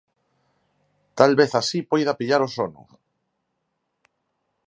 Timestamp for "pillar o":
2.19-2.49